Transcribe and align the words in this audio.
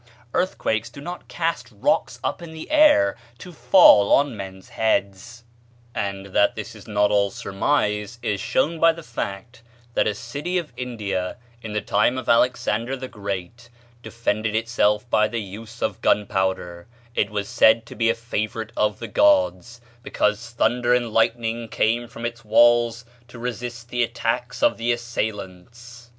Earthquakes 0.33 0.89
do 0.89 0.99
not 0.99 1.27
cast 1.27 1.67
rocks 1.71 2.19
up 2.23 2.41
in 2.41 2.53
the 2.53 2.71
air 2.71 3.15
to 3.37 3.53
fall 3.53 4.11
on 4.11 4.35
men's 4.35 4.69
heads! 4.69 5.43
And 5.93 6.33
that 6.33 6.55
this 6.55 6.73
is 6.73 6.87
not 6.87 7.11
all 7.11 7.29
surmise 7.29 8.17
is 8.23 8.41
shown 8.41 8.79
by 8.79 8.93
the 8.93 9.03
fact 9.03 9.61
that 9.93 10.07
a 10.07 10.15
city 10.15 10.57
of 10.57 10.73
India, 10.75 11.37
in 11.61 11.73
the 11.73 11.81
time 11.81 12.17
of 12.17 12.27
Alexander 12.27 12.97
the 12.97 13.07
Great, 13.07 13.69
defended 14.01 14.55
itself 14.55 15.07
by 15.11 15.27
the 15.27 15.37
use 15.37 15.83
of 15.83 16.01
gunpowder: 16.01 16.87
it 17.13 17.29
was 17.29 17.47
said 17.47 17.85
to 17.85 17.93
be 17.93 18.09
a 18.09 18.15
favorite 18.15 18.71
of 18.75 18.97
the 18.97 19.07
gods, 19.07 19.81
because 20.01 20.49
thunder 20.49 20.95
and 20.95 21.13
lightning 21.13 21.67
came 21.67 22.07
from 22.07 22.25
its 22.25 22.43
walls 22.43 23.05
to 23.27 23.37
resist 23.37 23.89
the 23.89 24.01
attacks 24.01 24.63
of 24.63 24.81
its 24.81 25.03
assailants. 25.03 26.09